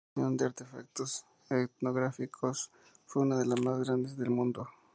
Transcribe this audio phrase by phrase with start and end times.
[0.03, 2.71] Su colección de artefactos etnográficos
[3.05, 4.67] fue una de las más grandes del mundo.